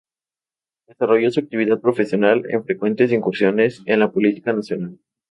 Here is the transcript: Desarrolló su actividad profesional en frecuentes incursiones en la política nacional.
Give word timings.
Desarrolló 0.87 1.29
su 1.29 1.41
actividad 1.41 1.79
profesional 1.79 2.45
en 2.49 2.65
frecuentes 2.65 3.11
incursiones 3.11 3.83
en 3.85 3.99
la 3.99 4.11
política 4.11 4.51
nacional. 4.51 4.97